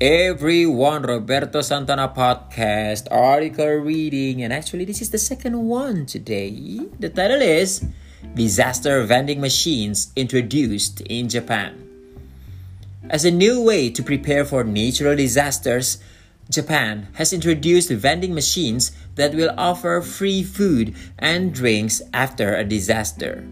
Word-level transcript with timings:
everyone, 0.00 1.02
Roberto 1.02 1.60
Santana 1.60 2.08
podcast 2.08 3.04
article 3.12 3.84
reading, 3.84 4.40
and 4.40 4.50
actually, 4.50 4.86
this 4.86 5.02
is 5.02 5.10
the 5.10 5.20
second 5.20 5.68
one 5.68 6.06
today. 6.06 6.80
The 6.98 7.10
title 7.10 7.42
is 7.44 7.84
Disaster 8.32 9.04
Vending 9.04 9.42
Machines 9.42 10.10
Introduced 10.16 11.02
in 11.02 11.28
Japan. 11.28 11.84
As 13.10 13.26
a 13.26 13.30
new 13.30 13.60
way 13.60 13.90
to 13.90 14.02
prepare 14.02 14.46
for 14.46 14.64
natural 14.64 15.14
disasters, 15.14 15.98
Japan 16.48 17.08
has 17.20 17.34
introduced 17.34 17.90
vending 17.90 18.32
machines 18.32 18.92
that 19.16 19.34
will 19.34 19.52
offer 19.58 20.00
free 20.00 20.42
food 20.42 20.96
and 21.18 21.52
drinks 21.52 22.00
after 22.14 22.56
a 22.56 22.64
disaster. 22.64 23.44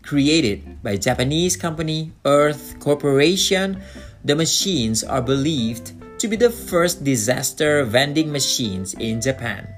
Created 0.00 0.82
by 0.82 0.96
Japanese 0.96 1.58
company 1.58 2.12
Earth 2.24 2.80
Corporation, 2.80 3.82
the 4.24 4.34
machines 4.34 5.04
are 5.04 5.20
believed 5.20 5.92
to 6.18 6.28
be 6.28 6.36
the 6.36 6.50
first 6.50 7.04
disaster 7.04 7.84
vending 7.84 8.32
machines 8.32 8.94
in 8.94 9.20
Japan. 9.20 9.68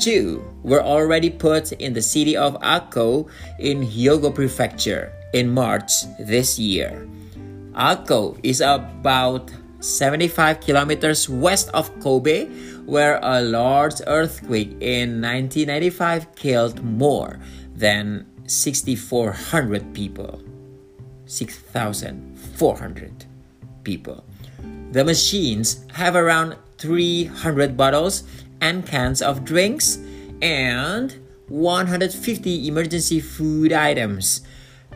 Two 0.00 0.42
were 0.62 0.82
already 0.82 1.30
put 1.30 1.72
in 1.72 1.92
the 1.92 2.02
city 2.02 2.36
of 2.36 2.56
Ako 2.62 3.28
in 3.60 3.82
Hyogo 3.82 4.34
Prefecture 4.34 5.12
in 5.32 5.52
March 5.52 5.92
this 6.18 6.58
year. 6.58 7.06
Ako 7.76 8.36
is 8.42 8.60
about 8.60 9.52
75 9.80 10.60
kilometers 10.60 11.28
west 11.28 11.68
of 11.74 11.90
Kobe, 12.00 12.46
where 12.86 13.20
a 13.22 13.42
large 13.42 14.00
earthquake 14.06 14.70
in 14.80 15.20
1995 15.20 16.34
killed 16.34 16.82
more 16.82 17.38
than 17.76 18.26
6,400 18.46 19.92
people. 19.92 20.40
6,400 21.26 23.26
people. 23.84 24.24
The 24.92 25.04
machines 25.04 25.84
have 25.92 26.16
around 26.16 26.56
300 26.78 27.76
bottles 27.76 28.24
and 28.60 28.86
cans 28.86 29.20
of 29.20 29.44
drinks 29.44 29.98
and 30.40 31.14
150 31.48 32.68
emergency 32.68 33.20
food 33.20 33.72
items. 33.72 34.42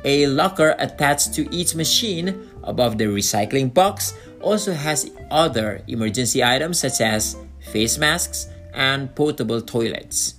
A 0.05 0.27
locker 0.27 0.75
attached 0.78 1.34
to 1.34 1.53
each 1.55 1.75
machine 1.75 2.48
above 2.62 2.98
the 2.98 3.05
recycling 3.05 3.72
box 3.72 4.14
also 4.41 4.72
has 4.72 5.11
other 5.31 5.83
emergency 5.89 6.42
items 6.44 6.81
such 6.81 7.00
as 7.00 7.36
face 7.72 7.98
masks 7.98 8.48
and 8.72 9.14
portable 9.14 9.61
toilets. 9.61 10.34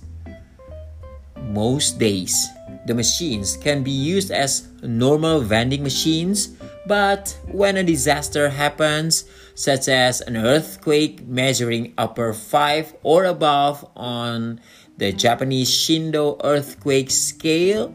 Most 1.50 1.98
days, 1.98 2.48
the 2.86 2.94
machines 2.94 3.56
can 3.56 3.82
be 3.82 3.90
used 3.90 4.30
as 4.30 4.68
normal 4.82 5.40
vending 5.40 5.82
machines 5.82 6.56
but 6.86 7.38
when 7.46 7.76
a 7.76 7.84
disaster 7.84 8.48
happens, 8.50 9.24
such 9.54 9.88
as 9.88 10.20
an 10.22 10.36
earthquake 10.36 11.26
measuring 11.26 11.92
upper 11.98 12.32
5 12.32 12.94
or 13.02 13.24
above 13.24 13.84
on 13.94 14.60
the 14.96 15.12
Japanese 15.12 15.70
Shindo 15.70 16.40
earthquake 16.42 17.10
scale, 17.10 17.94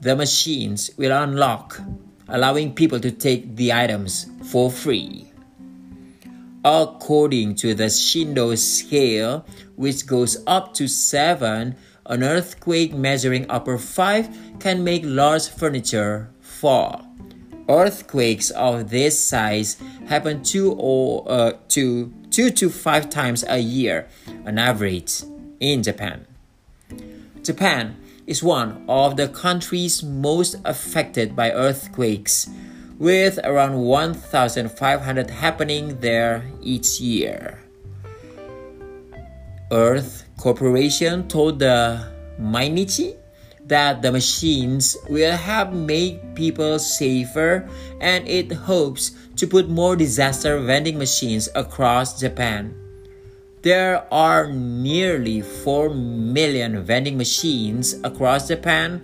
the 0.00 0.16
machines 0.16 0.90
will 0.96 1.12
unlock, 1.12 1.80
allowing 2.28 2.74
people 2.74 3.00
to 3.00 3.10
take 3.10 3.56
the 3.56 3.72
items 3.72 4.26
for 4.50 4.70
free. 4.70 5.30
According 6.64 7.54
to 7.56 7.74
the 7.74 7.86
Shindo 7.86 8.56
scale, 8.56 9.46
which 9.76 10.06
goes 10.06 10.42
up 10.46 10.74
to 10.74 10.88
7, 10.88 11.74
an 12.06 12.22
earthquake 12.22 12.92
measuring 12.92 13.46
upper 13.48 13.78
5 13.78 14.58
can 14.60 14.84
make 14.84 15.02
large 15.04 15.48
furniture 15.48 16.30
fall. 16.40 17.06
Earthquakes 17.70 18.50
of 18.50 18.90
this 18.90 19.18
size 19.18 19.76
happen 20.08 20.42
two 20.42 20.74
or 20.76 21.24
uh, 21.30 21.52
two, 21.68 22.12
two 22.30 22.50
to 22.50 22.68
five 22.68 23.08
times 23.08 23.44
a 23.48 23.58
year 23.58 24.08
on 24.44 24.58
average 24.58 25.22
in 25.60 25.84
Japan. 25.84 26.26
Japan 27.44 27.96
is 28.26 28.42
one 28.42 28.84
of 28.88 29.16
the 29.16 29.28
countries 29.28 30.02
most 30.02 30.56
affected 30.64 31.36
by 31.36 31.52
earthquakes, 31.52 32.50
with 32.98 33.38
around 33.44 33.78
1,500 33.78 35.30
happening 35.30 36.00
there 36.00 36.44
each 36.60 37.00
year. 37.00 37.60
Earth 39.70 40.24
Corporation 40.36 41.28
told 41.28 41.60
the 41.60 42.10
Mainichi 42.40 43.16
that 43.70 44.02
the 44.02 44.10
machines 44.10 44.96
will 45.08 45.36
help 45.36 45.70
make 45.70 46.34
people 46.34 46.76
safer 46.78 47.68
and 48.00 48.26
it 48.26 48.50
hopes 48.50 49.12
to 49.36 49.46
put 49.46 49.70
more 49.70 49.94
disaster 49.94 50.58
vending 50.58 50.98
machines 50.98 51.48
across 51.54 52.18
Japan. 52.18 52.74
There 53.62 54.12
are 54.12 54.50
nearly 54.50 55.40
4 55.40 55.94
million 55.94 56.82
vending 56.82 57.16
machines 57.16 57.94
across 58.02 58.48
Japan, 58.48 59.02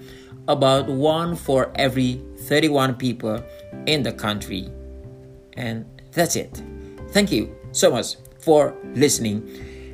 about 0.49 0.89
one 0.89 1.37
for 1.37 1.71
every 1.77 2.21
31 2.49 2.95
people 2.97 3.43
in 3.87 4.03
the 4.03 4.13
country. 4.13 4.69
And 5.53 5.85
that's 6.11 6.35
it. 6.35 6.61
Thank 7.11 7.31
you 7.31 7.55
so 7.71 7.91
much 7.91 8.17
for 8.41 8.75
listening, 8.95 9.47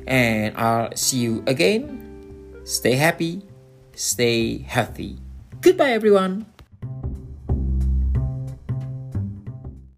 and 0.07 0.57
I'll 0.57 0.95
see 0.95 1.19
you 1.19 1.43
again. 1.45 1.99
Stay 2.63 2.95
happy 2.95 3.43
stay 3.95 4.59
healthy. 4.59 5.17
Goodbye, 5.61 5.91
everyone. 5.91 6.45